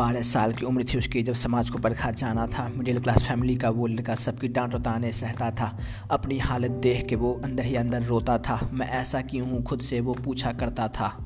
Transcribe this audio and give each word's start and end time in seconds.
बारह 0.00 0.22
साल 0.22 0.52
की 0.52 0.64
उम्र 0.66 0.84
थी 0.84 0.98
उसकी, 0.98 1.22
जब 1.22 1.34
समाज 1.34 1.70
को 1.70 1.78
परखा 1.78 2.10
जाना 2.10 2.46
था। 2.46 2.68
मिडिल 2.68 3.00
क्लास 3.00 3.22
फैमिली 3.22 3.56
का 3.56 3.70
वो 3.70 3.86
लड़का 3.86 4.14
सबकी 4.14 4.48
डांट 4.48 4.74
और 4.74 4.80
ताने 4.80 5.12
सहता 5.12 5.50
था। 5.50 5.76
अपनी 6.10 6.38
हालत 6.38 6.70
देख 6.82 7.06
के 7.06 7.16
वो 7.16 7.32
अंदर 7.44 7.64
ही 7.64 7.74
अंदर 7.76 8.02
रोता 8.02 8.38
था। 8.38 8.60
मैं 8.72 8.88
ऐसा 8.90 9.20
क्यों 9.22 9.48
हूँ? 9.48 9.62
खुद 9.62 9.80
से 9.80 10.00
वो 10.00 10.14
पूछा 10.14 10.52
करता 10.52 10.88
था। 10.88 11.16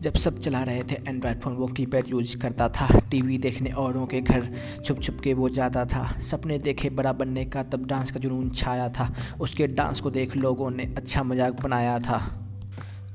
जब 0.00 0.14
सब 0.14 0.38
चला 0.38 0.62
रहे 0.62 0.82
थे 0.82 0.94
एंड्रॉयड 1.08 1.40
फ़ोन 1.40 1.54
वो 1.54 1.66
कीपैड 1.66 2.08
यूज़ 2.08 2.36
करता 2.38 2.68
था। 2.68 2.88
टीवी 3.10 3.38
देखने 3.38 3.70
औरों 3.70 4.06
के 4.06 4.20
घर 4.20 4.48
छुप 4.84 5.00
छुप 5.02 5.20
के 5.24 5.34
वो 5.34 5.48
जाता 5.48 5.84
था। 5.84 6.06
सपने 6.20 6.58
देखे 6.58 6.90
बड़ा 6.90 7.12
बनने 7.12 7.44
का, 7.44 7.62
तब 7.62 7.86
डांस 7.86 8.10
का 8.10 8.20
जुनून 8.20 8.50
छाया 8.50 8.88
था। 8.88 9.12
उसके 9.40 9.66
डांस 9.66 10.00
को 10.00 10.10
देख 10.10 10.36
लोगों 10.36 10.70
ने 10.70 10.94
अच्छा 10.96 11.22
मज़ाक 11.22 11.60
बनाया 11.62 11.98
था। 11.98 12.43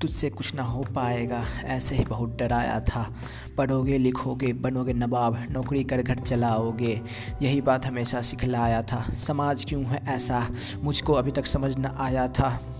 तुझसे 0.01 0.29
कुछ 0.29 0.55
ना 0.55 0.63
हो 0.63 0.81
पाएगा। 0.95 1.43
ऐसे 1.63 1.95
ही 1.95 2.05
बहुत 2.05 2.37
डराया 2.37 2.79
था। 2.79 3.13
पढ़ोगे, 3.57 3.97
लिखोगे, 3.97 4.53
बनोगे 4.53 4.93
नवाब, 4.93 5.47
नौकरी 5.51 5.83
कर 5.83 6.01
घर 6.01 6.19
चलाओगे। 6.19 7.01
यही 7.41 7.61
बात 7.61 7.85
हमेशा 7.85 8.21
सिखलाया 8.21 8.81
था। 8.81 9.01
समाज 9.01 9.65
क्यों 9.65 9.83
है 9.83 10.03
ऐसा? 10.07 10.47
मुझको 10.83 11.13
अभी 11.13 11.31
तक 11.31 11.45
समझ 11.45 11.77
न 11.77 11.85
आया 11.85 12.27
था। 12.27 12.75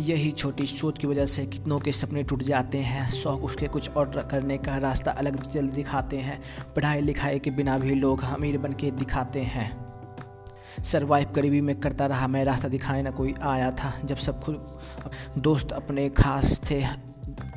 यही 0.00 0.30
छोटी 0.30 0.66
सोच 0.66 0.98
की 0.98 1.06
वजह 1.06 1.26
से 1.26 1.46
कितनों 1.46 1.80
के 1.80 1.92
सपने 1.92 2.22
टूट 2.22 2.42
जाते 2.42 2.78
हैं। 2.78 3.10
शौक 3.10 3.42
उसके 3.42 3.68
कुछ 3.68 3.90
और 3.90 4.28
करने 4.30 4.58
का 4.58 4.76
रास्ता 4.76 5.10
अलग 5.10 5.50
जल्द 5.50 5.72
दिखाते 5.72 6.16
हैं। 6.16 6.42
पढ़ाई 6.76 7.00
लिखाई 7.00 7.38
के 7.38 7.50
बिना 7.50 7.78
भी 7.78 7.94
लोग 7.94 8.22
अमीर 8.22 8.58
बन 8.58 8.72
के 8.72 8.90
दिखाते 8.90 9.40
हैं। 9.40 9.83
सरवाइव 10.82 11.28
गरीबी 11.36 11.60
में 11.60 11.80
करता 11.80 12.06
रहा, 12.06 12.26
मैं 12.26 12.44
रास्ता 12.44 12.68
दिखाने 12.68 13.02
ना 13.02 13.10
कोई 13.10 13.34
आया 13.42 13.70
था। 13.70 13.94
जब 14.04 14.16
सब 14.16 14.42
खुद 14.42 14.80
दोस्त 15.38 15.72
अपने 15.72 16.08
खास 16.08 16.60
थे, 16.70 16.82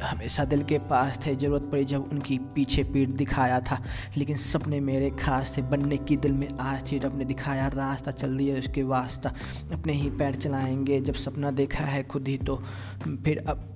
हमेशा 0.03 0.45
दिल 0.45 0.63
के 0.63 0.79
पास 0.79 1.19
थे, 1.25 1.35
ज़रूरत 1.35 1.61
पड़ी 1.61 1.83
जब 1.83 2.09
उनकी 2.11 2.37
पीछे 2.37 2.83
पीठ 2.83 3.09
दिखाया 3.09 3.59
था। 3.59 3.83
लेकिन 4.17 4.37
सपने 4.37 4.79
मेरे 4.79 5.09
खास 5.09 5.57
थे, 5.57 5.61
बनने 5.61 5.97
की 5.97 6.17
दिल 6.17 6.31
में 6.31 6.49
आज 6.59 6.91
थी, 6.91 6.99
रब 6.99 7.17
ने 7.17 7.25
दिखाया 7.25 7.67
रास्ता, 7.67 8.11
चल 8.11 8.37
दिया 8.37 8.59
उसके 8.59 8.83
वास्ता। 8.83 9.33
अपने 9.73 9.93
ही 9.93 10.09
पैर 10.09 10.35
चलाएँगे, 10.35 11.01
जब 11.01 11.13
सपना 11.13 11.51
देखा 11.51 11.83
है 11.83 12.03
खुद 12.03 12.27
ही 12.27 12.37
तो। 12.37 12.63
फिर 13.25 13.45
अब 13.47 13.73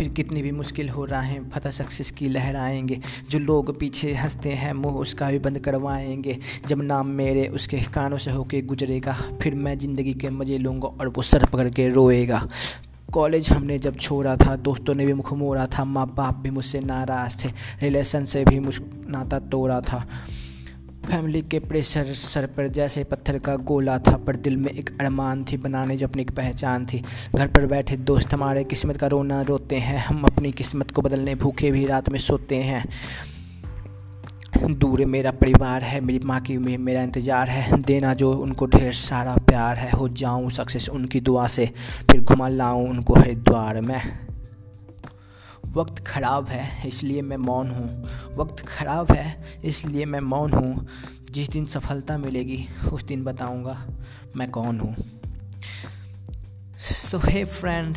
फिर 0.00 0.08
कितनी 0.08 0.42
भी 0.42 0.50
मुश्किल 0.52 0.88
हो 0.88 1.04
रहा 1.04 1.20
है, 1.20 1.50
फतह 1.50 1.70
सक्सेस 1.70 2.10
की 2.10 2.28
लहर 2.28 2.56
आएँगे। 2.56 3.00
जो 3.30 3.38
लोग 3.38 3.78
पीछे 3.78 4.12
हँसते 4.14 4.50
हैं, 4.50 4.72
मुँह 4.72 4.94
उसका 4.94 5.30
भी 5.30 5.38
बंद 5.38 5.58
करवाएँगे। 5.58 6.38
जब 6.68 6.82
नाम 6.82 7.06
मेरे 7.06 7.46
उसके 7.48 7.80
कानों 7.94 8.18
से 8.18 8.30
होके 8.30 8.62
गुजरेगा, 8.62 9.12
फिर 9.42 9.54
मैं 9.54 9.78
ज़िंदगी 9.78 10.14
के 10.14 10.30
मज़े 10.30 10.58
लूँगा 10.58 10.88
और 10.88 11.08
वो 11.08 11.22
सर 11.22 11.44
पकड़ 11.44 11.68
के 11.68 11.88
रोएगा। 11.88 12.48
कॉलेज 13.12 13.50
हमने 13.50 13.78
जब 13.78 13.96
छोड़ा 13.96 14.36
था, 14.36 14.56
दोस्तों 14.56 14.94
ने 14.94 15.06
भी 15.06 15.12
मुख 15.12 15.32
मोड़ा 15.32 15.66
था, 15.66 15.84
माँ 15.84 16.06
बाप 16.16 16.36
भी 16.36 16.50
मुझसे 16.50 16.80
नाराज़ 16.80 17.44
थे, 17.44 17.50
रिलेशन 17.82 18.24
से 18.24 18.44
भी 18.44 18.60
मुझ 18.60 18.80
नाता 19.08 19.38
तोड़ा 19.38 19.80
था। 19.80 20.06
फैमिली 21.06 21.40
के 21.42 21.58
प्रेशर 21.58 22.04
सर 22.04 22.46
पर 22.46 22.68
जैसे 22.68 23.04
पत्थर 23.04 23.38
का 23.38 23.56
गोला 23.56 23.98
था, 23.98 24.16
पर 24.16 24.36
दिल 24.36 24.56
में 24.56 24.70
एक 24.70 24.90
अरमान 25.00 25.44
थी 25.44 25.56
बनाने 25.56 25.96
जो 25.96 26.06
अपनी 26.06 26.22
एक 26.22 26.30
पहचान 26.30 26.86
थी। 26.86 27.02
घर 27.36 27.46
पर 27.46 27.66
बैठे 27.66 27.96
दोस्त 27.96 28.34
हमारे, 28.34 28.64
किस्मत 28.64 28.96
का 28.96 29.06
रोना 29.06 29.40
रोते 29.42 29.76
हैं। 29.76 29.98
हम 29.98 30.22
अपनी 30.22 30.52
किस्मत 30.52 30.90
को 30.90 31.02
बदलने, 31.02 31.34
भूखे 31.34 31.70
भी 31.70 31.86
रात 31.86 32.08
में 32.08 32.18
सोते 32.18 32.56
हैं। 32.56 32.84
दूर 34.70 35.04
मेरा 35.04 35.30
परिवार 35.30 35.82
है, 35.82 36.00
मेरी 36.00 36.18
माँ 36.18 36.40
की 36.40 36.58
में 36.58 36.78
मेरा 36.78 37.02
इंतज़ार 37.02 37.50
है। 37.50 37.82
देना 37.82 38.14
जो 38.14 38.32
उनको 38.32 38.66
ढेर 38.66 38.92
सारा 38.92 39.36
प्यार 39.36 39.76
है, 39.76 39.90
हो 39.90 40.08
जाऊँ 40.08 40.50
सक्सेस 40.50 40.88
उनकी 40.88 41.20
दुआ 41.20 41.46
से। 41.46 41.66
फिर 42.10 42.20
घुमा 42.20 42.48
लाऊँ 42.48 42.88
उनको 42.88 43.14
हरिद्वार 43.14 43.80
में। 43.80 44.29
वक्त 45.72 45.98
ख़राब 46.06 46.48
है 46.48 46.88
इसलिए 46.88 47.22
मैं 47.22 47.36
मौन 47.36 47.70
हूँ। 47.70 48.36
वक्त 48.36 48.64
ख़राब 48.66 49.12
है 49.12 49.60
इसलिए 49.64 50.04
मैं 50.06 50.20
मौन 50.20 50.52
हूँ। 50.52 50.86
जिस 51.30 51.48
दिन 51.48 51.66
सफलता 51.66 52.16
मिलेगी 52.18 52.64
उस 52.92 53.04
दिन 53.04 53.24
बताऊँगा 53.24 53.76
मैं 54.36 54.50
कौन 54.50 54.80
हूँ। 54.80 54.94
So 56.78 57.18
hey 57.18 57.44
friend 57.44 57.96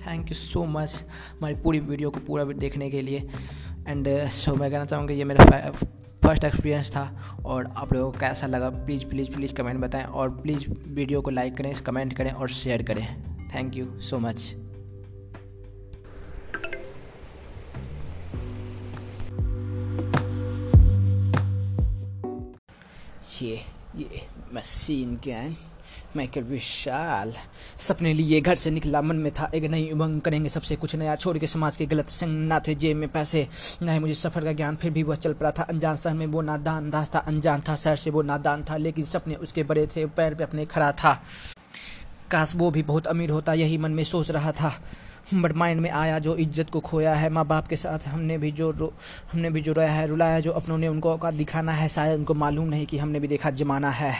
thank 0.00 0.28
you 0.28 0.34
so 0.34 0.64
much 0.66 1.04
हमारी 1.30 1.54
पूरी 1.54 1.80
वीडियो 1.80 2.10
को 2.10 2.20
पूरा 2.20 2.44
देखने 2.44 2.90
के 2.90 3.02
लिए। 3.02 3.28
एंड 3.88 4.08
सो 4.08 4.52
uh, 4.52 4.58
मैं 4.60 4.70
कहना 4.70 4.84
चाहूँगा 4.84 5.14
ये 5.14 5.24
मेरा 5.24 5.70
फ़र्स्ट 6.22 6.44
एक्सपीरियंस 6.44 6.90
था 6.90 7.36
और 7.44 7.72
आप 7.76 7.92
लोगों 7.92 8.10
को 8.12 8.18
कैसा 8.18 8.46
लगा? 8.46 8.70
प्लीज़ 8.70 9.04
प्लीज़ 9.06 9.30
प्लीज़ 9.30 9.54
कमेंट 9.54 9.80
बताएँ 9.80 10.04
और 10.04 10.30
प्लीज़ 10.32 10.68
वीडियो 10.70 11.20
को 11.20 11.30
लाइक 11.30 11.56
करें 11.56 11.74
कमेंट 11.82 12.12
करें 12.12 12.30
और 12.30 12.48
शेयर 12.48 12.82
करें। 12.82 13.06
थैंक 13.54 13.76
यू 13.76 13.86
सो 14.00 14.18
मच 14.18 14.52
ये 23.42 23.60
ये 23.96 24.26
मशीन 24.54 25.14
गैन 25.24 25.56
माइकल 26.16 26.42
विशाल 26.42 27.32
सपने 27.76 28.12
लिए 28.14 28.40
घर 28.40 28.54
से 28.54 28.70
निकला, 28.70 29.02
मन 29.02 29.16
में 29.16 29.32
था, 29.32 29.50
एक 29.54 29.64
नई 29.64 29.90
उमंग 29.90 30.20
करेंगे 30.20 30.48
सबसे 30.48 30.76
कुछ 30.76 30.94
नया, 30.96 31.16
छोड़ 31.16 31.38
के 31.38 31.46
समाज 31.46 31.76
के 31.76 31.86
गलत 31.86 32.08
संग 32.08 32.48
ना 32.48 32.60
थे 32.60 32.74
जेब 32.74 32.96
में 32.96 33.08
पैसे, 33.08 33.46
ना 33.82 33.92
ही 33.92 33.98
मुझे 33.98 34.14
सफ़र 34.14 34.44
का 34.44 34.52
ज्ञान, 34.52 34.76
फिर 34.76 34.90
भी 34.90 35.02
वह 35.02 35.14
चल 35.14 35.32
पड़ा 35.32 35.50
था, 35.50 35.62
अनजान 35.62 35.96
शहर 35.96 36.14
में 36.14 36.26
वो 36.26 36.42
नादान 36.42 36.90
था 36.90 37.18
अनजान 37.18 37.60
था, 37.60 37.76
शहर 37.76 37.96
से 37.96 38.10
वो 38.10 38.22
नादान 38.22 38.64
था, 38.70 38.76
लेकिन 38.76 39.04
सपने 39.04 39.34
उसके 39.34 39.62
बड़े 39.62 39.86
थे, 39.86 40.06
पैर 40.06 40.34
पे 40.34 40.44
अपने 40.44 40.66
खड़ा 40.66 40.92
था। 40.92 41.22
काश 42.30 42.54
वो 42.56 42.70
भी 42.70 42.82
बहुत 42.82 43.06
अमीर 43.06 43.30
होता, 43.30 43.54
यही 43.54 43.78
मन 43.78 43.90
में 43.90 44.04
सोच 44.04 44.30
रहा 44.30 44.52
था। 44.52 44.80
बट 45.34 45.52
माइंड 45.52 45.80
में 45.80 45.90
आया 45.90 46.18
जो 46.18 46.36
इज़्ज़त 46.36 46.70
को 46.70 46.80
खोया 46.80 47.14
है 47.14 47.30
माँ 47.30 47.44
बाप 47.46 47.68
के 47.68 47.76
साथ 47.76 48.06
हमने 48.08 48.38
भी 48.38 48.50
जो 48.50 48.70
रो, 48.70 48.92
हमने 49.32 49.50
भी 49.50 49.60
जो 49.60 49.72
रोया 49.72 49.90
है, 49.90 50.06
रुलाया 50.06 50.40
जो 50.40 50.52
अपनों 50.52 50.78
ने 50.78 50.88
उनको 50.88 51.10
औकात 51.10 51.34
दिखाना 51.34 51.72
है, 51.72 51.88
शायद 51.88 52.18
उनको 52.18 52.34
मालूम 52.34 52.68
नहीं 52.68 52.86
कि 52.86 52.98
हमने 52.98 53.20
भी 53.20 53.28
देखा 53.28 53.50
जमाना 53.50 53.90
है। 53.90 54.14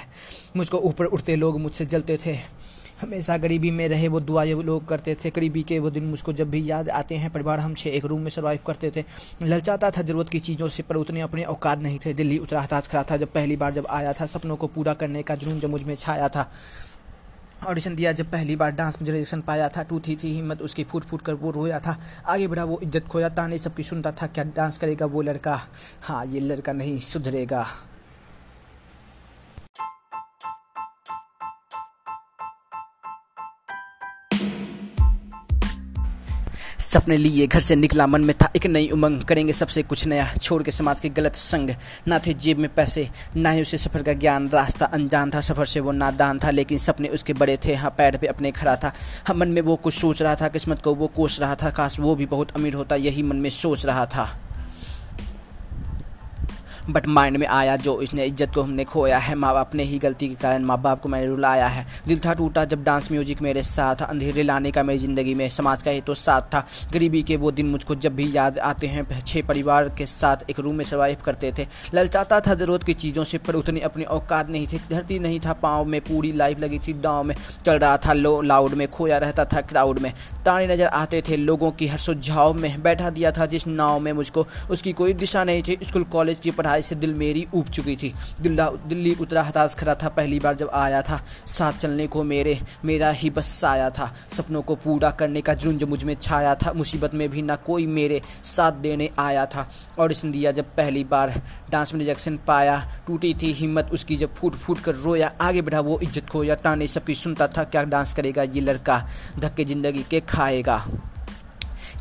मुझको 0.57 0.79
ऊपर 0.79 1.05
उठते 1.05 1.37
लोग 1.37 1.61
मुझसे 1.61 1.87
जलते 1.87 2.19
थे। 2.27 2.37
हमेशा 3.01 3.37
गरीबी 3.37 3.71
में 3.71 3.89
रहे 3.89 4.09
वो 4.09 4.21
दुआ 4.21 4.43
ये 4.43 4.63
लोग 4.63 4.89
करते 4.89 5.15
थे, 5.15 5.31
गरीबी 5.31 5.63
के 5.63 5.79
वो 5.79 5.91
दिन 5.91 6.05
मुझको 6.05 6.33
जब 6.33 6.51
भी 6.51 6.71
याद 6.71 6.89
आते 6.89 7.17
हैं, 7.17 7.31
परिवार 7.31 7.61
हम 7.61 7.75
छः 7.75 7.91
एक 7.91 8.05
रूम 8.05 8.21
में 8.21 8.31
सर्वाइव 8.31 8.59
करते 8.67 8.91
थे। 8.97 9.05
ललचाता 9.43 9.91
था 9.91 10.03
ज़रूरत 10.03 10.29
की 10.29 10.39
चीज़ों 10.39 10.69
से, 10.69 10.83
पर 10.83 10.97
उतने 10.97 11.21
अपने 11.21 11.45
औकात 11.45 11.79
नहीं 11.79 11.99
थे। 11.99 12.13
दिल्ली 12.13 12.39
उतरा 12.39 12.67
था, 12.73 12.81
खड़ा 12.81 13.03
था 13.03 13.17
जब 13.17 13.33
पहली 13.33 13.57
बार 13.57 13.73
जब 13.73 13.87
आया 13.91 14.13
था, 14.13 14.27
सपनों 14.27 14.57
को 14.57 14.67
पूरा 14.67 14.95
करने 14.95 15.23
का 15.23 15.35
जुनून 15.35 15.61
जब 15.61 15.71
मुझमें 15.71 15.95
छाया 15.95 16.29
था। 16.29 16.51
ऑडिशन 17.63 17.95
दिया 17.95 18.13
जब 18.13 18.31
पहली 18.31 18.55
बार 18.57 18.71
डांस 18.73 18.97
में 19.03 19.09
रिजेक्शन 19.09 19.41
पाया 19.41 19.69
था 19.69 19.83
टू 19.83 19.99
थी 20.01 20.17
थी 20.17 20.33
हिम्मत 20.35 20.63
उसकी 20.63 20.85
फूट 20.85 21.05
फूट 21.05 21.23
कर 21.23 21.35
वो 21.35 21.51
रोया 21.51 21.81
था। 21.81 21.97
आगे 22.27 22.47
बढ़ा 22.49 22.65
वो 22.65 22.79
इज़्ज़त 22.83 23.07
खोया, 23.07 23.29
ताने 23.29 23.59
सबकी 23.59 23.83
सुनता 23.83 24.13
था, 24.13 24.27
क्या 24.27 24.45
डांस 24.57 24.79
करेगा 24.79 25.07
वो 25.07 25.23
लड़का? 25.23 25.61
हाँ 26.03 26.25
ये 26.27 26.41
लड़का 26.41 26.73
नहीं, 26.73 26.99
सुधरेगा। 27.01 27.67
सपने 36.91 37.17
लिए 37.17 37.47
घर 37.47 37.61
से 37.61 37.77
निकला 37.77 38.07
मन 38.07 38.21
में 38.21 38.35
था 38.37 38.49
एक 38.57 38.67
नई 38.67 38.89
उमंग। 38.89 39.23
करेंगे 39.23 39.53
सबसे 39.53 39.83
कुछ 39.83 40.07
नया 40.07 40.27
छोड़ 40.43 40.63
के 40.63 40.71
समाज 40.71 41.01
के 41.01 41.09
गलत 41.09 41.37
संग। 41.37 41.71
ना 42.09 42.19
थे 42.19 42.35
जेब 42.35 42.59
में 42.59 42.69
पैसे, 42.75 43.09
ना 43.37 43.51
ही 43.51 43.63
उसे 43.63 43.79
सफ़र 43.79 44.03
का 44.03 44.13
ज्ञान। 44.13 44.49
रास्ता 44.49 44.87
अनजान 44.87 45.31
था, 45.31 45.41
सफ़र 45.41 45.67
से 45.67 45.81
वो 45.81 45.93
नादान 45.93 46.39
था, 46.39 46.51
लेकिन 46.51 46.79
सपने 46.79 47.09
उसके 47.09 47.33
बड़े 47.33 47.59
थे 47.65 47.75
हाँ 47.75 47.95
पैर 47.99 48.17
पे 48.17 48.27
अपने 48.27 48.51
खड़ा 48.51 48.77
था। 48.77 48.93
हम 49.29 49.39
मन 49.39 49.49
में 49.49 49.63
वो 49.63 49.77
कुछ 49.77 49.95
सोच 49.95 50.23
रहा 50.23 50.35
था, 50.35 50.49
किस्मत 50.49 50.83
को 50.83 50.95
वो 50.95 51.07
कोस 51.07 51.41
रहा 51.41 51.55
था, 51.55 51.71
काश 51.71 52.01
वो 52.01 52.15
भी 52.15 52.27
बहुत 52.27 52.57
अमीर 52.57 52.75
होता, 52.75 52.97
यही 52.97 53.23
मन 53.23 53.37
में 53.37 53.51
सोच 53.51 53.87
रहा 53.87 54.07
था। 54.07 54.50
बट 56.91 57.07
माइंड 57.09 57.37
में 57.37 57.47
आया 57.47 57.77
जो 57.77 58.01
इसने 58.03 58.25
इज़्ज़त 58.25 58.55
को 58.55 58.63
हमने 58.63 58.85
खोया 58.85 59.19
है। 59.19 59.35
माँ 59.35 59.53
बाप 59.55 59.75
ने 59.75 59.83
ही 59.83 59.99
गलती 59.99 60.29
के 60.29 60.35
कारण 60.35 60.65
माँ 60.65 60.81
बाप 60.83 61.01
को 61.01 61.09
मैंने 61.09 61.27
रुलाया 61.27 61.67
है। 61.67 61.87
दिल 62.09 62.21
था 62.21 62.33
टूटा 62.35 62.65
जब 62.65 62.83
डांस 62.85 63.11
म्यूज़िक 63.13 63.43
मेरे 63.43 63.63
साथ 63.63 64.03
अंधेरे 64.03 64.43
लाने 64.43 64.71
का 64.71 64.83
मेरी 64.83 64.99
ज़िंदगी 64.99 65.35
में 65.35 65.49
समाज 65.51 65.83
का 65.83 65.91
ही 65.91 66.01
तो 66.01 66.15
साथ 66.17 66.43
था। 66.55 66.65
गरीबी 66.93 67.23
के 67.23 67.37
वो 67.37 67.51
दिन 67.51 67.67
मुझको 67.67 67.95
जब 67.97 68.15
भी 68.17 68.31
याद 68.37 68.59
आते 68.61 68.87
हैं 68.87 69.07
छः 69.21 69.43
परिवार 69.43 69.89
के 69.99 70.07
साथ 70.07 70.51
एक 70.51 70.61
रूम 70.61 70.75
में 70.75 70.85
सर्वाइव 70.85 71.17
करते 71.25 71.53
थे। 71.59 71.67
ललचाता 71.95 72.41
था 72.41 72.55
ज़रूरत 72.55 72.83
की 72.83 72.95
चीज़ों 72.95 73.25
से, 73.25 73.39
पर 73.39 73.55
उतनी 73.55 73.81
अपनी 73.81 74.05
औकात 74.07 74.49
नहीं 74.51 74.67
थी। 74.67 74.81
धरती 74.91 75.19
नहीं 75.19 75.41
था 75.41 75.53
पाँव 75.53 75.85
में, 75.85 76.01
पूरी 76.01 76.33
लाइफ 76.33 76.61
लगी 76.61 76.79
थी 76.79 76.93
गाँव 77.01 77.25
में। 77.25 77.35
चल 77.65 77.79
रहा 77.79 77.97
था 77.97 78.13
लो 78.13 78.41
लाउड 78.43 78.75
में, 78.75 78.87
खोया 78.91 79.19
रहता 79.19 79.45
था 79.45 79.61
क्राउड 79.63 79.99
में। 79.99 80.13
ताने 80.45 80.67
नज़र 80.67 80.87
आते 80.87 81.23
थे 81.29 81.37
लोगों 81.37 81.71
की 81.71 81.87
हर 81.87 81.99
सुझाव 81.99 82.55
में। 82.55 82.83
बैठा 82.83 83.11
दिया 83.11 83.33
था 83.33 83.47
जिस 83.47 83.67
नाव 83.67 83.99
में 84.01 84.13
मुझको, 84.13 84.47
उसकी 84.71 84.93
कोई 84.93 85.13
दिशा 85.15 85.45
नहीं 85.45 85.63
थी। 85.63 85.79
स्कूल 85.83 86.05
कॉलेज 86.13 86.41
की 86.41 86.51
पढ़ाई 86.51 86.80
से 86.83 86.95
दिल 86.97 87.15
मेरी 87.15 87.47
उब 87.55 87.69
चुकी 87.69 87.97
थी। 87.97 88.13
दिल्ला 88.41 88.67
उतरा 89.21 89.43
हताश 89.43 89.75
खड़ा 89.75 89.95
था, 89.95 90.09
पहली 90.11 90.39
बार 90.41 90.55
जब 90.55 90.71
आया 90.75 91.03
था। 91.03 91.21
साथ 91.49 91.73
चलने 91.75 92.07
को 92.07 92.23
मेरे, 92.25 92.59
मेरा 92.85 93.11
ही 93.13 93.31
बस 93.31 93.65
आया 93.65 93.91
था। 93.91 94.13
सपनों 94.31 94.63
को 94.63 94.75
पूरा 94.77 95.11
करने 95.13 95.41
का 95.41 95.55
जुर्म 95.55 95.79
जो 95.79 95.87
मुझमें 95.87 96.15
छाया 96.17 96.55
था। 96.57 96.73
मुसीबत 96.73 97.15
में 97.15 97.29
भी 97.31 97.43
ना 97.43 97.57
कोई 97.63 97.87
मेरे 97.89 98.21
साथ 98.47 98.73
देने 98.81 99.11
आया 99.19 99.47
था। 99.47 99.69
और 99.99 100.13
दिया 100.23 100.51
जब 100.53 100.75
पहली 100.77 101.03
बार 101.05 101.31
डांस 101.71 101.93
में 101.95 101.99
रिजेक्शन 102.01 102.39
पाया, 102.47 102.77
टूटी 103.07 103.35
थी 103.35 103.53
हिम्मत 103.53 103.91
उसकी, 103.93 104.17
जब 104.17 104.35
फूट 104.35 104.55
फूट 104.57 104.81
कर 104.81 104.95
रोया, 104.97 105.33
आगे 105.41 105.63
बढ़ा 105.63 105.81
वो 105.81 105.99
इज़्ज़त 106.03 106.29
खोया 106.29 106.55
ताने 106.57 106.87
सबकी 106.87 107.15
सुनता 107.15 107.47
था, 107.49 107.65
क्या 107.65 107.83
डांस 107.85 108.15
करेगा 108.15 108.43
ये 108.45 108.61
लड़का? 108.61 108.99
धक्के 109.39 109.65
ज़िंदगी 109.65 110.05
के 110.11 110.21
खाएगा। 110.23 110.85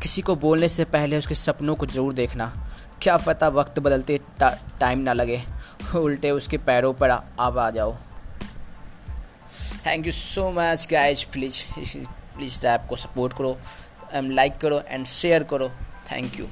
किसी 0.02 0.22
को 0.22 0.36
बोलने 0.38 0.68
से 0.68 0.84
पहले 0.86 1.18
उसके 1.18 1.34
सपनों 1.34 1.74
को 1.74 1.86
ज़रूर 1.86 2.12
देखना। 2.14 2.52
क्या 3.02 3.16
पता 3.16 3.48
वक्त 3.48 3.78
बदलते 3.78 4.20
टाइम 4.42 4.98
ना 4.98 5.12
लगे। 5.12 5.42
उल्टे 5.96 6.30
उसके 6.30 6.58
पैरों 6.58 6.94
पर 6.94 7.10
आप 7.10 7.58
आ 7.58 7.70
जाओ। 7.70 7.96
Thank 9.86 10.06
you 10.06 10.12
so 10.12 10.50
much 10.50 10.88
guys 10.90 11.26
please 11.32 11.64
please 12.36 12.66
app 12.66 12.86
को 12.90 12.96
सपोर्ट 12.96 13.32
करो 13.32 13.58
लाइक 14.14 14.58
करो 14.58 14.82
एंड 14.86 15.06
शेयर 15.06 15.44
करो. 15.44 15.68
थैंक 16.12 16.40
यू 16.40 16.46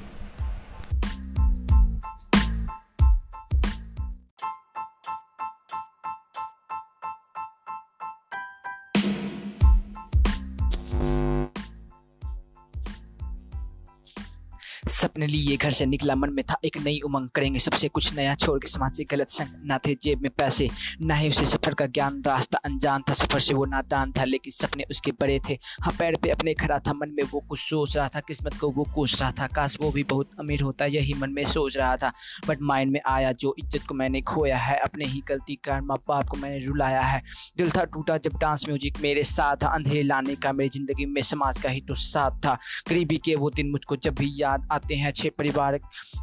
सपने 14.99 15.27
लिए 15.27 15.55
घर 15.57 15.71
से 15.71 15.85
निकला 15.85 16.15
मन 16.15 16.33
में 16.33 16.43
था 16.43 16.55
एक 16.65 16.77
नई 16.77 16.99
उमंग। 17.05 17.29
करेंगे 17.29 17.59
सबसे 17.59 17.87
कुछ 17.89 18.13
नया 18.15 18.33
छोड़ 18.35 18.57
के 18.59 18.67
समाज 18.67 18.95
से 18.95 19.03
गलत 19.11 19.29
संग 19.29 19.61
ना 19.65 19.77
थे 19.77 19.95
जेब 20.03 20.21
में 20.21 20.29
पैसे, 20.37 20.69
ना 21.01 21.15
ही 21.15 21.29
उसे 21.29 21.45
सफ़र 21.45 21.73
का 21.73 21.85
ज्ञान। 21.87 22.21
रास्ता 22.27 22.57
अनजान 22.65 23.03
था, 23.09 23.13
सफ़र 23.13 23.39
से 23.39 23.53
वो 23.53 23.65
नादान 23.65 24.11
था, 24.11 24.23
लेकिन 24.23 24.51
सपने 24.51 24.85
उसके 24.89 25.11
बड़े 25.11 25.39
थे। 25.49 25.57
हाँ 25.81 25.93
पैर 25.99 26.15
पे 26.23 26.29
अपने 26.29 26.53
खड़ा 26.53 26.79
था, 26.79 26.93
मन 26.93 27.13
में 27.13 27.23
वो 27.23 27.39
कुछ 27.39 27.59
सोच 27.59 27.95
रहा 27.97 28.07
था, 28.07 28.19
किस्मत 28.19 28.57
को 28.59 28.69
वो 28.71 28.83
कोस 28.95 29.19
रहा 29.21 29.31
था। 29.31 29.47
काश 29.49 29.77
वो 29.81 29.91
भी 29.91 30.03
बहुत 30.05 30.31
अमीर 30.39 30.61
होता, 30.61 30.85
यही 30.87 31.13
मन 31.13 31.33
में 31.33 31.43
सोच 31.47 31.77
रहा 31.77 31.95
था। 31.97 32.11
बट 32.47 32.61
माइंड 32.63 32.91
में 32.91 32.99
आया 33.07 33.31
जो 33.33 33.53
इज़्ज़त 33.59 33.87
को 33.87 33.95
मैंने 33.95 34.21
खोया 34.23 34.57
है, 34.57 34.77
अपने 34.79 35.05
ही 35.05 35.23
गलती 35.27 35.55
कारण 35.63 35.85
माँ 35.85 35.97
बाप 36.07 36.27
को 36.29 36.37
मैंने 36.37 36.59
रुलाया 36.65 37.01
है। 37.01 37.21
दिल 37.57 37.71
था 37.71 37.83
टूटा 37.85 38.17
जब 38.19 38.37
डांस 38.37 38.65
म्यूज़िक 38.67 38.99
मेरे 39.01 39.23
साथ 39.25 39.63
अंधेरे 39.65 40.03
लाने 40.03 40.35
का 40.35 40.53
मेरी 40.53 40.69
ज़िंदगी 40.69 41.05
में 41.05 41.21
समाज 41.23 41.59
का 41.59 41.69
ही 41.69 41.81
तो 41.81 41.95
साथ 41.97 42.39
था। 42.45 42.57
गरीबी 42.89 43.17
के 43.17 43.35
वो 43.35 43.49
दिन 43.51 43.71
मुझको 43.71 43.95
जब 43.97 44.15
भी 44.15 44.31
याद 44.35 44.67
आते 44.71 44.88
जाते 44.89 44.95
हैं 44.95 45.11
छः 45.11 45.29
परिवार 45.37 45.79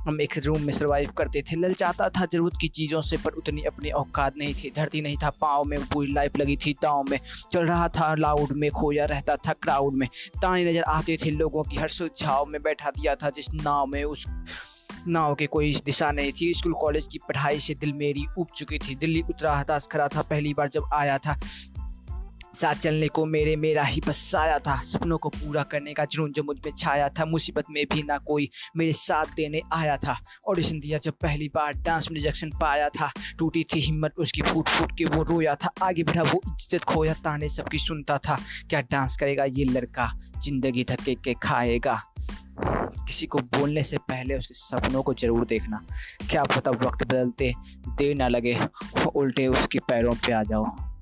हम 0.06 0.20
एक 0.20 0.38
रूम 0.44 0.62
में 0.62 0.72
सर्वाइव 0.72 1.10
करते 1.18 1.42
थे। 1.42 1.56
लल 1.56 1.74
चाहता 1.74 2.08
था 2.10 2.26
ज़रूरत 2.32 2.58
की 2.60 2.68
चीज़ों 2.68 3.00
से, 3.00 3.16
पर 3.16 3.32
उतनी 3.32 3.62
अपनी 3.64 3.90
औकात 3.92 4.36
नहीं 4.36 4.54
थी। 4.54 4.72
धरती 4.76 5.00
नहीं 5.00 5.16
था, 5.22 5.30
पाँव 5.40 5.64
में 5.64 5.78
पूरी 5.86 6.12
लाइफ 6.12 6.36
लगी 6.36 6.56
थी, 6.56 6.72
दाव 6.82 7.02
में। 7.10 7.18
चल 7.52 7.66
रहा 7.66 7.88
था 7.88 8.14
लाउड 8.14 8.52
में, 8.52 8.70
खोया 8.70 9.04
रहता 9.06 9.36
था 9.36 9.52
क्राउड 9.52 9.94
में। 9.94 10.08
ताने 10.42 10.64
नज़र 10.64 10.82
आते 10.88 11.18
थे, 11.24 11.30
लोगों 11.30 11.62
की 11.62 11.76
हर 11.76 11.88
सुझाव 11.88 12.46
में 12.46 12.62
बैठा 12.62 12.90
दिया 12.90 13.14
था, 13.14 13.30
जिस 13.30 13.52
नाव 13.54 13.86
में 13.86 14.02
उस 14.04 14.26
नाव 15.08 15.34
के 15.34 15.46
कोई 15.46 15.74
दिशा 15.84 16.10
नहीं 16.12 16.32
थी। 16.32 16.52
स्कूल, 16.54 16.72
कॉलेज 16.74 17.06
की 17.12 17.18
पढ़ाई 17.28 17.60
से 17.60 17.74
दिल 17.74 17.92
मेरी 17.94 18.24
उब 18.38 18.46
चुकी 18.56 18.78
थी। 18.78 18.94
दिल्ली 18.96 19.22
उतरा 19.30 19.56
हताश 19.56 19.86
खड़ा 19.92 20.08
था, 20.08 20.22
पहली 20.22 20.54
बार 20.54 20.68
जब 20.68 20.88
आया 20.92 21.18
था 21.18 21.38
साथ 22.56 22.74
चलने 22.74 23.08
को 23.08 23.24
मेरे, 23.26 23.54
मेरा 23.56 23.82
ही 23.84 24.00
बस 24.06 24.34
आया 24.34 24.58
था। 24.58 24.76
सपनों 24.82 25.18
को 25.18 25.28
पूरा 25.28 25.62
करने 25.62 25.92
का 25.94 26.04
जुनून 26.04 26.32
जो 26.32 26.42
मुझमें 26.42 26.72
छाया 26.78 27.08
था, 27.08 27.24
मुसीबत 27.24 27.64
में 27.70 27.84
भी 27.92 28.02
ना 28.02 28.16
कोई 28.18 28.48
मेरे 28.76 28.92
साथ 28.94 29.34
देने 29.36 29.60
आया 29.72 29.96
था। 29.96 30.16
ऑडिशन 30.48 30.80
दिया 30.80 30.98
जब 30.98 31.12
पहली 31.12 31.48
बार 31.54 31.72
डांस 31.76 32.10
में 32.10 32.16
रिजेक्शन 32.16 32.50
पाया 32.60 32.88
था। 32.88 33.10
टूटी 33.38 33.64
थी 33.64 33.80
हिम्मत, 33.80 34.18
उसकी 34.18 34.42
फूट 34.42 34.68
फूट 34.68 34.96
के 34.98 35.04
वो 35.06 35.22
रोया 35.22 35.54
था। 35.54 35.70
आगे 35.82 36.02
बढ़ा 36.02 36.22
वो 36.22 36.40
इज़्ज़त, 36.46 36.84
खोया 36.84 37.14
ताने 37.24 37.48
सबकी 37.48 37.78
सुनता 37.78 38.18
था। 38.18 38.38
क्या 38.70 38.80
डांस 38.80 39.16
करेगा 39.16 39.44
ये 39.44 39.64
लड़का? 39.64 40.10
ज़िंदगी 40.44 40.84
धक्के 40.84 41.14
के 41.14 41.34
खाएगा। 41.42 42.00
किसी 43.06 43.26
को 43.26 43.38
बोलने 43.38 43.82
से 43.82 43.98
पहले 43.98 44.36
उसके 44.36 44.54
सपनों 44.54 45.02
को 45.02 45.14
ज़रूर 45.14 45.44
देखना। 45.46 45.84
क्या 46.30 46.44
पता 46.46 46.70
वक्त 46.70 47.06
बदलते, 47.06 47.52
देर 47.88 48.16
ना 48.16 48.28
लगे, 48.28 48.58
उल्टे 49.14 49.46
उसके 49.46 49.78
पैरों 49.78 50.14
पे 50.16 50.32
आ 50.32 50.42
जाओ। 50.42 50.95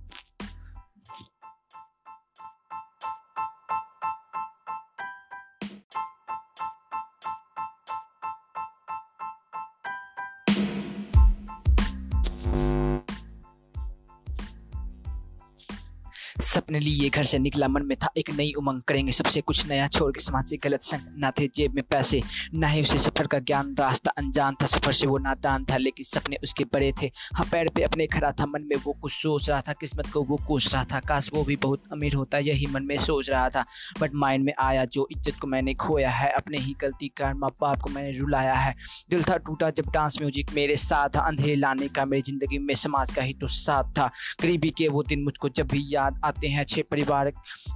सपने 16.55 16.79
लिए 16.81 17.09
घर 17.11 17.25
से 17.25 17.39
निकला 17.39 17.69
मन 17.69 17.87
में 17.87 17.97
था, 17.97 18.09
एक 18.17 18.31
नई 18.31 18.53
उमंग 18.59 18.83
करेंगे। 18.89 19.13
सबसे 19.13 19.41
कुछ 19.43 19.67
नया 19.69 19.87
छोड़ 19.89 20.11
के 20.13 20.21
समाज 20.21 20.49
से 20.49 20.57
गलत 20.65 20.83
संग 20.83 21.15
ना 21.19 21.31
थे 21.31 21.49
जेब 21.57 21.75
में 21.75 21.83
पैसे, 21.91 22.23
ना 22.55 22.69
ही 22.69 22.83
उसे 22.83 22.99
सफ़र 23.01 23.27
का 23.27 23.39
ज्ञान। 23.41 23.75
रास्ता 23.79 24.11
अनजान 24.19 24.57
था, 24.63 24.67
सफ़र 24.67 24.93
से 24.93 25.07
वो 25.07 25.19
नादान 25.19 25.65
था, 25.65 25.77
लेकिन 25.77 26.05
सपने 26.05 26.37
उसके 26.43 26.65
बड़े 26.75 26.93
थे। 27.03 27.11
हाँ 27.35 27.47
पैर 27.53 27.69
पे 27.77 27.83
अपने 27.83 28.07
खड़ा 28.07 28.31
था, 28.33 28.47
मन 28.47 28.63
में 28.65 28.77
वो 28.85 28.93
कुछ 28.93 29.13
सोच 29.13 29.49
रहा 29.51 29.61
था, 29.61 29.73
किस्मत 29.73 30.11
को 30.13 30.23
वो 30.25 30.37
कोस 30.47 30.73
रहा 30.75 30.85
था। 30.85 31.01
काश 31.03 31.31
वो 31.35 31.43
भी 31.45 31.57
बहुत 31.57 31.83
अमीर 31.93 32.15
होता, 32.15 32.39
यही 32.41 32.67
मन 32.67 32.85
में 32.85 32.97
सोच 33.01 33.31
रहा 33.31 33.49
था। 33.51 33.65
बट 34.01 34.15
माइंड 34.17 34.45
में 34.45 34.53
आया 34.59 34.85
जो 34.87 35.07
इज़्ज़त 35.13 35.39
को 35.41 35.47
मैंने 35.47 35.75
खोया 35.77 36.11
है, 36.11 36.31
अपने 36.33 36.59
ही 36.59 36.75
गलती 36.81 37.09
कारण 37.17 37.39
माँ 37.39 37.51
बाप 37.61 37.81
को 37.83 37.91
मैंने 37.91 38.13
रुलाया 38.19 38.55
है। 38.55 38.75
दिल 39.11 39.23
था 39.23 39.37
टूटा 39.39 39.71
जब 39.73 39.91
डांस 39.93 40.19
म्यूज़िक 40.21 40.53
मेरे 40.55 40.77
साथ 40.79 41.17
अंधेरे 41.17 41.57
लाने 41.57 41.89
का 41.89 42.05
मेरी 42.05 42.23
ज़िंदगी 42.23 42.59
में 42.59 42.75
समाज 42.77 43.13
का 43.13 43.23
ही 43.23 43.33
तो 43.35 43.49
साथ 43.49 43.93
था। 43.99 44.11
गरीबी 44.43 44.71
के 44.71 44.89
वो 44.89 45.03
दिन 45.05 45.23
मुझको 45.25 45.49
जब 45.49 45.69
भी 45.69 45.85
याद 45.89 46.21
आते 46.25 46.44
जाते 46.45 46.49
हैं 46.49 46.65
छः 46.65 46.83
परिवार 46.91 47.33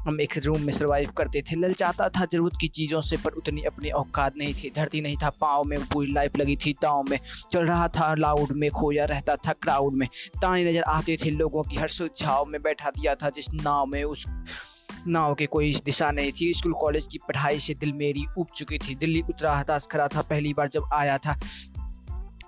हम 0.06 0.20
एक 0.20 0.36
रूम 0.44 0.60
में 0.60 0.72
सर्वाइव 0.72 1.10
करते 1.10 1.42
थे। 1.42 1.56
लल 1.56 1.72
चाहता 1.72 2.08
था 2.08 2.24
ज़रूरत 2.24 2.56
की 2.60 2.68
चीज़ों 2.68 3.00
से, 3.00 3.16
पर 3.16 3.32
उतनी 3.32 3.62
अपनी 3.62 3.90
औकात 3.90 4.36
नहीं 4.36 4.54
थी। 4.54 4.72
धरती 4.76 5.00
नहीं 5.00 5.16
था, 5.16 5.30
पाँव 5.40 5.64
में 5.64 5.78
पूरी 5.88 6.12
लाइफ 6.12 6.36
लगी 6.36 6.56
थी, 6.56 6.72
दाव 6.82 7.02
में। 7.10 7.18
चल 7.52 7.66
रहा 7.66 7.88
था 7.88 8.14
लाउड 8.14 8.52
में, 8.52 8.70
खोया 8.70 9.04
रहता 9.04 9.36
था 9.36 9.52
क्राउड 9.52 9.94
में। 9.94 10.08
ताने 10.42 10.64
नज़र 10.64 10.82
आते 10.82 11.16
थे, 11.16 11.30
लोगों 11.30 11.62
की 11.62 11.76
हर 11.76 11.88
सुझाव 11.88 12.44
में 12.46 12.60
बैठा 12.62 12.90
दिया 12.90 13.14
था, 13.14 13.30
जिस 13.30 13.52
नाव 13.54 13.86
में, 13.86 14.02
उस 14.04 14.26
नाव 15.06 15.34
के 15.34 15.46
कोई 15.46 15.74
दिशा 15.84 16.10
नहीं 16.10 16.32
थी। 16.32 16.52
स्कूल, 16.52 16.72
कॉलेज 16.72 17.06
की 17.12 17.18
पढ़ाई 17.18 17.58
से 17.58 17.74
दिल 17.74 17.92
मेरी 17.92 18.24
उब 18.38 18.46
चुकी 18.56 18.78
थी। 18.78 18.94
दिल्ली 18.94 19.22
उतरा 19.30 19.56
हताश 19.56 19.86
खड़ा 19.90 20.08
था, 20.08 20.22
पहली 20.22 20.54
बार 20.54 20.68
जब 20.68 20.88
आया 20.92 21.18
था 21.18 21.38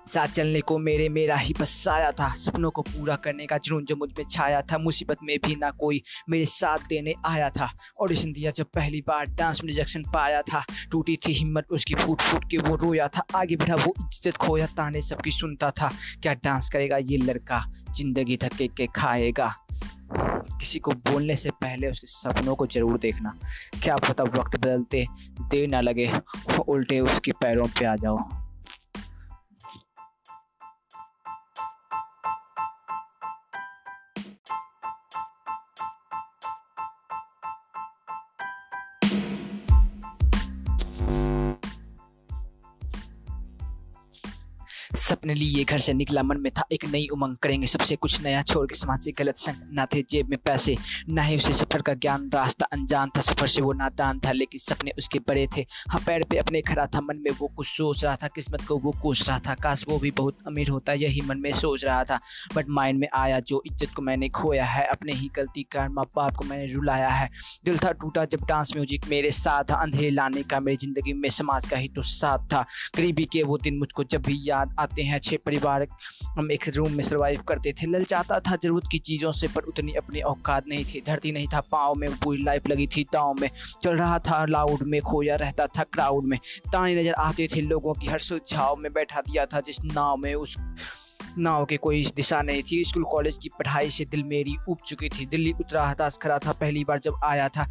साथ 0.07 0.27
चलने 0.27 0.61
को 0.61 0.77
मेरे, 0.79 1.07
मेरा 1.09 1.35
ही 1.35 1.53
बस 1.59 1.87
आया 1.87 2.11
था। 2.11 2.27
सपनों 2.35 2.71
को 2.71 2.81
पूरा 2.81 3.15
करने 3.15 3.45
का 3.45 3.57
जुनून 3.57 3.85
जो 3.85 3.95
मुझमें 3.95 4.25
छाया 4.29 4.61
था, 4.61 4.77
मुसीबत 4.77 5.17
में 5.23 5.37
भी 5.45 5.55
ना 5.55 5.69
कोई 5.71 6.01
मेरे 6.29 6.45
साथ 6.45 6.87
देने 6.89 7.13
आया 7.25 7.49
था। 7.49 7.69
ऑडिशन 8.01 8.31
दिया 8.33 8.51
जब 8.51 8.65
पहली 8.65 9.01
बार 9.01 9.25
डांस 9.31 9.63
में 9.63 9.67
रिजेक्शन 9.67 10.03
पाया 10.13 10.41
था। 10.41 10.63
टूटी 10.91 11.17
थी 11.27 11.33
हिम्मत, 11.33 11.71
उसकी 11.71 11.95
फूट 11.95 12.21
फूट 12.21 12.49
के 12.51 12.57
वो 12.57 12.75
रोया 12.75 13.07
था। 13.07 13.23
आगे 13.35 13.55
बढ़ा 13.55 13.75
वो 13.75 13.93
इज़्ज़त 13.99 14.37
खोया, 14.37 14.65
ताने 14.67 15.01
सबकी 15.01 15.31
सुनता 15.31 15.71
था। 15.71 15.91
क्या 16.23 16.33
डांस 16.33 16.69
करेगा 16.69 16.97
ये 16.97 17.17
लड़का? 17.17 17.63
ज़िंदगी 17.97 18.37
धक्के 18.37 18.67
के 18.67 18.87
खाएगा। 18.95 19.53
किसी 20.13 20.79
को 20.79 20.91
बोलने 20.91 21.35
से 21.35 21.49
पहले 21.51 21.89
उसके 21.89 22.07
सपनों 22.07 22.55
को 22.55 22.67
ज़रूर 22.67 22.97
देखना। 22.97 23.37
क्या 23.83 23.95
पता 23.97 24.23
वक्त 24.23 24.57
बदलते 24.57 25.05
देर 25.41 25.67
ना 25.69 25.81
लगे, 25.81 26.11
उल्टे 26.67 26.99
उसके 26.99 27.31
पैरों 27.31 27.67
पे 27.69 27.85
आ 27.85 27.95
जाओ। 27.95 28.17
सपने 45.11 45.33
लिए 45.33 45.63
घर 45.63 45.79
से 45.79 45.93
निकला, 45.93 46.23
मन 46.23 46.37
में 46.41 46.51
था 46.51 46.63
एक 46.71 46.85
नई 46.85 47.07
उमंग 47.13 47.35
करेंगे। 47.37 47.67
सबसे 47.67 47.95
कुछ 47.97 48.21
नया 48.23 48.41
छोड़ 48.43 48.65
के 48.67 48.75
समाज 48.75 49.03
से 49.03 49.11
गलत 49.11 49.37
संग 49.37 49.73
ना 49.73 49.85
थे 49.85 50.01
जेब 50.09 50.29
में 50.29 50.37
पैसे, 50.45 50.75
ना 51.09 51.21
ही 51.21 51.35
उसे 51.35 51.53
सफ़र 51.53 51.81
का 51.81 51.93
ज्ञान। 51.95 52.29
रास्ता 52.33 52.65
अनजान 52.73 53.09
था, 53.17 53.21
सफ़र 53.21 53.47
से 53.47 53.61
वो 53.61 53.73
नादान 53.73 54.19
था, 54.19 54.31
लेकिन 54.31 54.59
सपने 54.59 54.91
उसके 54.97 55.19
बड़े 55.19 55.47
थे। 55.57 55.65
हाँ 55.89 56.01
पैर 56.05 56.23
पे 56.23 56.37
अपने 56.37 56.61
खड़ा 56.61 56.85
था, 56.85 57.01
मन 57.01 57.17
में 57.17 57.31
वो 57.39 57.47
कुछ 57.47 57.67
सोच 57.67 58.03
रहा 58.03 58.15
था, 58.15 58.27
किस्मत 58.27 58.61
को 58.67 58.77
वो 58.79 58.91
कोस 59.01 59.27
रहा 59.29 59.39
था। 59.39 59.55
काश 59.57 59.85
वो 59.89 59.97
भी 59.99 60.11
बहुत 60.11 60.37
अमीर 60.47 60.69
होता, 60.69 60.93
यही 60.93 61.21
मन 61.21 61.39
में 61.39 61.51
सोच 61.53 61.83
रहा 61.85 62.03
था। 62.03 62.19
बट 62.55 62.69
माइंड 62.69 62.99
में 62.99 63.07
आया 63.13 63.39
जो 63.41 63.61
इज़्ज़त 63.65 63.93
को 63.95 64.01
मैंने 64.01 64.29
खोया 64.31 64.65
है, 64.65 64.85
अपने 64.85 65.13
ही 65.13 65.29
गलती 65.35 65.63
कारण 65.71 65.93
माँ 65.93 66.05
बाप 66.15 66.35
को 66.35 66.45
मैंने 66.45 66.71
रुलाया 66.73 67.09
है। 67.09 67.29
दिल 67.65 67.77
था 67.77 67.91
टूटा 67.93 68.25
जब 68.25 68.45
डांस 68.47 68.73
म्यूज़िक 68.75 69.07
मेरे 69.09 69.31
साथ 69.33 69.63
था, 69.63 69.75
अंधेरे 69.77 70.09
लाने 70.11 70.43
का 70.43 70.59
मेरी 70.59 70.77
ज़िंदगी 70.77 71.13
में 71.13 71.29
समाज 71.31 71.67
का 71.67 71.77
ही 71.77 71.87
तो 71.89 72.01
साथ 72.03 72.47
था। 72.53 72.65
गरीबी 72.95 73.25
के 73.25 73.43
वो 73.43 73.57
दिन 73.57 73.77
मुझको 73.77 74.03
जब 74.05 74.21
भी 74.21 74.39
याद 74.43 74.75
आते 74.79 75.00
हैं 75.03 75.19
छः 75.19 75.37
परिवार 75.45 75.87
हम 76.37 76.51
एक 76.51 76.67
रूम 76.69 76.91
में 76.91 77.03
सर्वाइव 77.03 77.41
करते 77.41 77.71
थे। 77.73 77.87
लल 77.87 78.03
चाहता 78.03 78.39
था 78.39 78.55
ज़रूरत 78.55 78.87
की 78.91 78.99
चीज़ों 78.99 79.31
से, 79.31 79.47
पर 79.47 79.63
उतनी 79.63 79.93
अपनी 79.93 80.21
औकात 80.21 80.67
नहीं 80.67 80.85
थी। 80.85 81.03
धरती 81.07 81.31
नहीं 81.31 81.47
था, 81.47 81.61
पाँव 81.61 81.95
में 81.95 82.09
पूरी 82.13 82.43
लाइफ 82.43 82.67
लगी 82.67 82.87
थी, 82.87 83.03
दाव 83.13 83.33
में। 83.33 83.49
चल 83.83 83.97
रहा 83.97 84.19
था 84.19 84.45
लाउड 84.45 84.83
में, 84.83 84.99
खोया 85.01 85.35
रहता 85.35 85.67
था 85.67 85.83
क्राउड 85.83 86.25
में। 86.25 86.37
ताने 86.71 86.95
नज़र 86.95 87.13
आते 87.13 87.47
थे 87.55 87.61
लोगों 87.61 87.93
की, 87.93 88.07
हर 88.07 88.19
सुझाव 88.19 88.75
में 88.75 88.91
बैठा 88.93 89.21
दिया 89.21 89.45
था, 89.45 89.61
जिस 89.61 89.83
नाव 89.83 90.17
में 90.17 90.33
उस 90.35 90.57
नाव 91.37 91.65
के 91.65 91.77
कोई 91.77 92.03
दिशा 92.15 92.41
नहीं 92.41 92.61
थी। 92.61 92.83
स्कूल, 92.83 93.03
कॉलेज 93.03 93.37
की 93.37 93.49
पढ़ाई 93.49 93.89
से 93.89 94.05
दिल 94.05 94.23
मेरी 94.23 94.55
उब 94.69 94.77
चुकी 94.87 95.09
थी। 95.09 95.25
दिल्ली 95.25 95.51
उतरा 95.51 95.85
हताश 95.87 96.17
खड़ा 96.21 96.37
था, 96.39 96.51
पहली 96.51 96.83
बार 96.83 96.99
जब 96.99 97.19
आया 97.23 97.47
था 97.49 97.69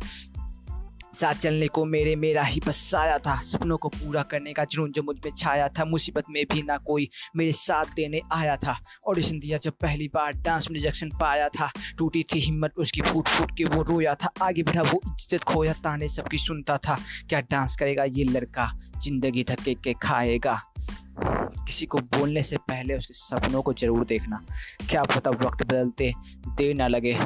साथ 1.15 1.35
चलने 1.35 1.67
को 1.69 1.85
मेरे, 1.85 2.15
मेरा 2.17 2.43
ही 2.43 2.61
बस 2.67 2.95
आया 2.95 3.19
था। 3.19 3.35
सपनों 3.43 3.77
को 3.77 3.89
पूरा 3.89 4.23
करने 4.23 4.53
का 4.53 4.65
जुनून 4.65 4.93
जो 4.93 5.03
मुझमें 5.03 5.33
छाया 5.37 5.69
था, 5.69 5.85
मुसीबत 5.85 6.25
में 6.31 6.45
भी 6.53 6.63
ना 6.63 6.77
कोई 6.77 7.09
मेरे 7.37 7.53
साथ 7.53 7.95
देने 7.97 8.21
आया 8.33 8.57
था। 8.57 8.77
ऑडिशन 9.09 9.39
दिया 9.39 9.59
जब 9.59 9.73
पहली 9.81 10.09
बार 10.15 10.33
डांस 10.35 10.71
में 10.71 10.75
रिजेक्शन 10.75 11.11
पाया 11.21 11.49
था। 11.49 11.71
टूटी 11.99 12.23
थी 12.33 12.41
हिम्मत, 12.41 12.79
उसकी 12.79 13.01
फूट 13.03 13.29
फूट 13.29 13.57
के 13.59 13.65
वो 13.65 13.83
रोया 13.83 14.15
था। 14.15 14.33
आगे 14.43 14.63
बढ़ा 14.63 14.83
वो 14.83 15.01
इज़्ज़त 15.07 15.45
खोया, 15.45 15.73
ताने 15.85 16.09
सबकी 16.09 16.39
सुनता 16.39 16.77
था। 16.79 16.99
क्या 17.29 17.41
डांस 17.41 17.77
करेगा 17.77 18.05
ये 18.05 18.25
लड़का? 18.25 18.71
ज़िंदगी 19.03 19.45
धक्के 19.45 19.75
के 19.75 19.95
खाएगा। 20.03 20.61
किसी 21.21 21.87
को 21.87 21.99
बोलने 21.99 22.43
से 22.43 22.57
पहले 22.69 22.97
उसके 22.97 23.15
सपनों 23.15 23.63
को 23.63 23.73
ज़रूर 23.73 24.05
देखना। 24.05 24.41
क्या 24.91 25.03
पता 25.05 25.31
वक्त 25.31 25.67
बदलते 25.67 26.13
देर 26.49 26.75
ना 26.77 26.89
लगे, 26.89 27.19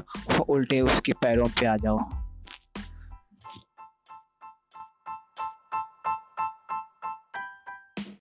उल्टे 0.49 0.81
उसके 0.81 1.13
पैरों 1.13 1.49
पे 1.51 1.67
आ 1.67 1.77
जाओ। 1.77 1.99